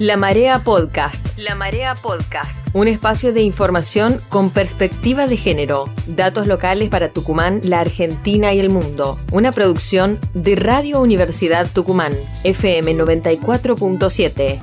[0.00, 1.36] La Marea Podcast.
[1.36, 2.58] La Marea Podcast.
[2.72, 5.90] Un espacio de información con perspectiva de género.
[6.06, 9.18] Datos locales para Tucumán, la Argentina y el mundo.
[9.30, 12.14] Una producción de Radio Universidad Tucumán.
[12.44, 14.58] FM 94.7.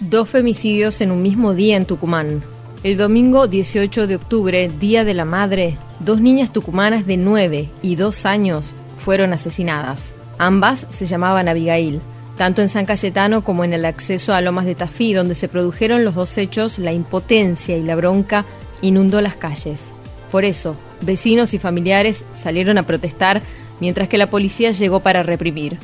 [0.00, 2.42] Dos femicidios en un mismo día en Tucumán.
[2.82, 7.96] El domingo 18 de octubre, Día de la Madre, dos niñas tucumanas de 9 y
[7.96, 10.12] 2 años fueron asesinadas.
[10.38, 12.00] Ambas se llamaban Abigail.
[12.38, 16.06] Tanto en San Cayetano como en el acceso a Lomas de Tafí, donde se produjeron
[16.06, 18.46] los dos hechos, la impotencia y la bronca
[18.80, 19.80] inundó las calles.
[20.32, 23.42] Por eso, vecinos y familiares salieron a protestar
[23.78, 25.76] mientras que la policía llegó para reprimir.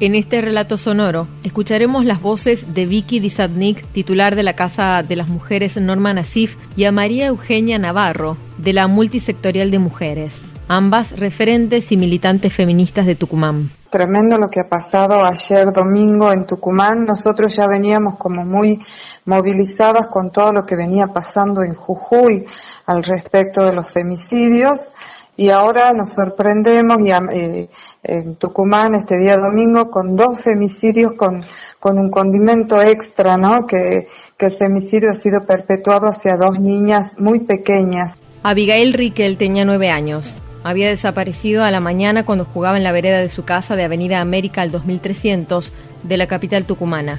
[0.00, 5.14] En este relato sonoro escucharemos las voces de Vicky Dizadnik, titular de la Casa de
[5.14, 11.18] las Mujeres Norma Nasif, y a María Eugenia Navarro, de la Multisectorial de Mujeres, ambas
[11.18, 13.68] referentes y militantes feministas de Tucumán.
[13.90, 17.04] Tremendo lo que ha pasado ayer domingo en Tucumán.
[17.04, 18.78] Nosotros ya veníamos como muy
[19.26, 22.46] movilizadas con todo lo que venía pasando en Jujuy
[22.86, 24.92] al respecto de los femicidios
[25.40, 27.68] y ahora nos sorprendemos y, eh,
[28.02, 31.42] en Tucumán este día domingo con dos femicidios con,
[31.78, 33.66] con un condimento extra, ¿no?
[33.66, 38.18] Que, que el femicidio ha sido perpetuado hacia dos niñas muy pequeñas.
[38.42, 40.38] Abigail Riquel tenía nueve años.
[40.62, 44.20] Había desaparecido a la mañana cuando jugaba en la vereda de su casa de Avenida
[44.20, 47.18] América al 2300 de la capital tucumana.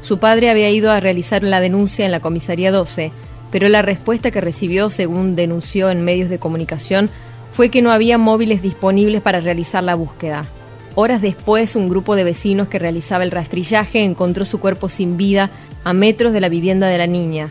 [0.00, 3.12] Su padre había ido a realizar la denuncia en la comisaría 12,
[3.52, 7.10] pero la respuesta que recibió, según denunció en medios de comunicación,
[7.52, 10.44] fue que no había móviles disponibles para realizar la búsqueda.
[10.94, 15.50] Horas después, un grupo de vecinos que realizaba el rastrillaje encontró su cuerpo sin vida
[15.84, 17.48] a metros de la vivienda de la niña.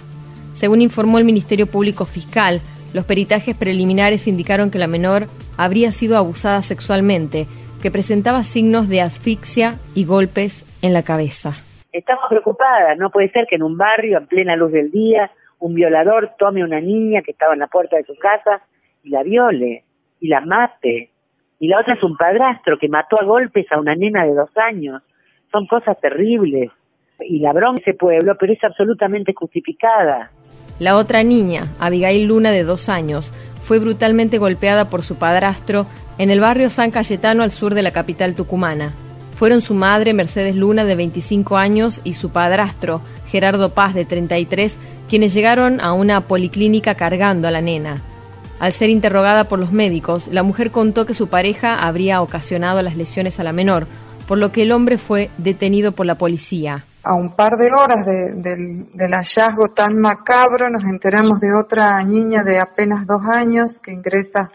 [0.53, 2.59] Según informó el Ministerio Público Fiscal,
[2.93, 5.27] los peritajes preliminares indicaron que la menor
[5.57, 7.45] habría sido abusada sexualmente,
[7.81, 11.55] que presentaba signos de asfixia y golpes en la cabeza.
[11.91, 15.73] Estamos preocupadas, no puede ser que en un barrio, en plena luz del día, un
[15.73, 18.61] violador tome a una niña que estaba en la puerta de su casa
[19.03, 19.83] y la viole
[20.19, 21.09] y la mate.
[21.59, 24.51] Y la otra es un padrastro que mató a golpes a una nena de dos
[24.57, 25.01] años.
[25.51, 26.71] Son cosas terribles.
[27.19, 30.31] Y la bronca ese pueblo, pero es absolutamente justificada.
[30.79, 35.85] La otra niña, Abigail Luna, de dos años, fue brutalmente golpeada por su padrastro
[36.17, 38.93] en el barrio San Cayetano al sur de la capital tucumana.
[39.35, 44.77] Fueron su madre, Mercedes Luna, de 25 años, y su padrastro, Gerardo Paz, de 33,
[45.09, 48.01] quienes llegaron a una policlínica cargando a la nena.
[48.59, 52.97] Al ser interrogada por los médicos, la mujer contó que su pareja habría ocasionado las
[52.97, 53.87] lesiones a la menor,
[54.27, 56.83] por lo que el hombre fue detenido por la policía.
[57.03, 62.59] A un par de horas del hallazgo tan macabro nos enteramos de otra niña de
[62.59, 64.51] apenas dos años que ingresa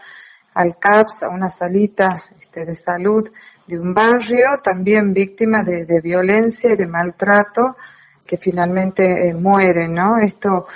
[0.53, 3.29] al CAPS, a una salita este, de salud
[3.67, 7.75] de un barrio, también víctima de, violencia y de maltrato,
[8.25, 10.17] que finalmente eh, muere, ¿no?
[10.17, 10.67] Esto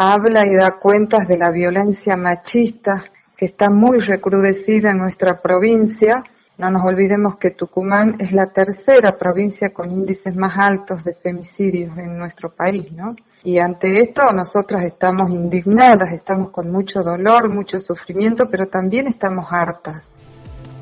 [0.00, 3.02] habla y da cuentas de la violencia machista
[3.36, 6.22] que está muy recrudecida en nuestra provincia.
[6.56, 11.98] No nos olvidemos que Tucumán es la tercera provincia con índices más altos de femicidios
[11.98, 13.16] en nuestro país, ¿no?
[13.42, 19.46] Y ante esto nosotras estamos indignadas, estamos con mucho dolor, mucho sufrimiento, pero también estamos
[19.50, 20.10] hartas.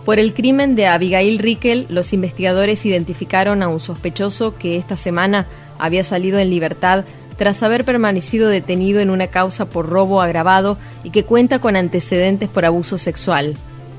[0.04, 5.46] Por el crimen de Abigail Rickel, los investigadores identificaron a un sospechoso que esta semana
[5.78, 7.04] había salido en libertad
[7.38, 12.48] tras haber permanecido detenido en una causa por robo agravado y que cuenta con antecedentes
[12.48, 13.54] por abuso sexual.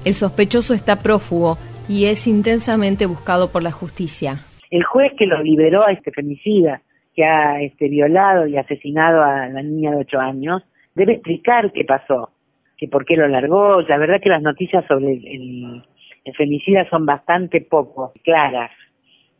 [0.06, 1.58] El sospechoso está prófugo
[1.90, 4.38] y es intensamente buscado por la justicia.
[4.72, 6.81] El juez que lo liberó a este femicida,
[7.16, 10.64] que ha este, violado y asesinado a la niña de ocho años,
[10.96, 12.31] debe explicar qué pasó,
[12.78, 13.81] que por qué lo largó.
[13.81, 15.84] La verdad que las noticias sobre el,
[16.25, 18.72] el femicida son bastante poco claras.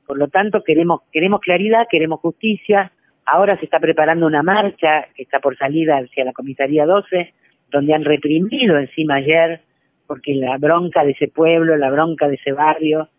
[0.06, 2.94] Por lo tanto, queremos, queremos claridad, queremos justicia,
[3.30, 7.34] Ahora se está preparando una marcha que está por salir hacia la comisaría 12,
[7.70, 9.60] donde han reprimido encima ayer,
[10.08, 13.10] porque la bronca de ese pueblo, la bronca de ese barrio,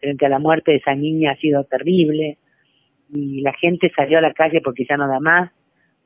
[0.00, 2.38] frente a la muerte de esa niña ha sido terrible.
[3.10, 5.50] Y la gente salió a la calle porque ya no da más,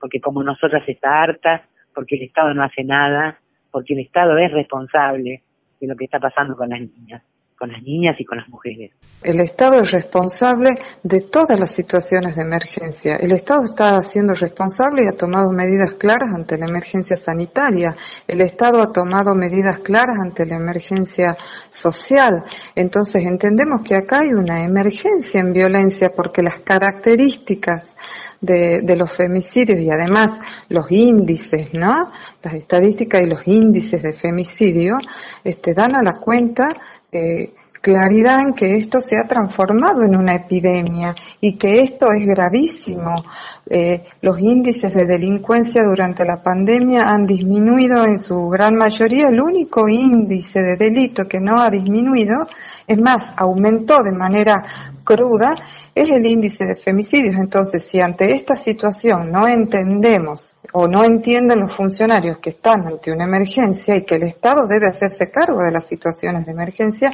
[0.00, 1.62] porque como nosotras está harta,
[1.94, 3.38] porque el Estado no hace nada,
[3.70, 5.42] porque el Estado es responsable
[5.81, 7.22] de lo que está pasando con las niñas
[7.62, 8.91] con las niñas y con las mujeres.
[9.23, 10.70] El Estado es responsable
[11.05, 13.14] de todas las situaciones de emergencia.
[13.14, 17.94] El Estado está siendo responsable y ha tomado medidas claras ante la emergencia sanitaria.
[18.26, 21.37] El Estado ha tomado medidas claras ante la emergencia
[21.70, 22.43] social.
[22.75, 27.94] Entonces entendemos que acá hay una emergencia en violencia porque las características
[28.42, 32.10] de, los femicidios y además los índices, ¿no?
[32.42, 34.98] Las estadísticas y los índices de femicidio,
[35.44, 36.76] este, dan a la cuenta
[37.10, 42.26] eh, claridad en que esto se ha transformado en una epidemia y que esto es
[42.26, 43.24] gravísimo.
[43.68, 49.28] Eh, los índices de delincuencia durante la pandemia han disminuido en su gran mayoría.
[49.28, 52.46] El único índice de delito que no ha disminuido,
[52.86, 55.54] es más, aumentó de manera cruda,
[55.94, 57.37] es el índice de femicidios.
[57.37, 63.12] Entonces, si ante esta situación no entendemos o no entienden los funcionarios que están ante
[63.12, 67.10] una emergencia y que el Estado debe hacerse cargo de las situaciones de emergencia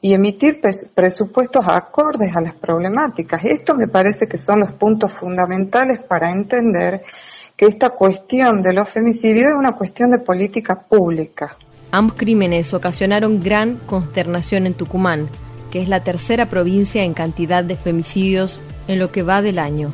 [0.00, 0.60] y emitir
[0.94, 3.44] presupuestos acordes a las problemáticas.
[3.44, 7.02] Esto me parece que son los puntos fundamentales para entender
[7.56, 11.56] que esta cuestión de los femicidios es una cuestión de política pública.
[11.90, 15.28] Ambos crímenes ocasionaron gran consternación en Tucumán,
[15.74, 19.92] que es la tercera provincia en cantidad de femicidios en lo que va del año.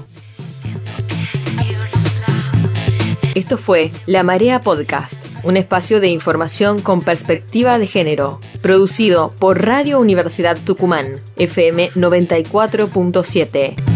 [3.34, 9.64] Esto fue La Marea Podcast, un espacio de información con perspectiva de género, producido por
[9.64, 13.89] Radio Universidad Tucumán, FM 94.7.